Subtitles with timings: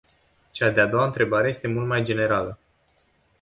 [0.51, 2.59] Cea de-a doua întrebare este mult mai generală.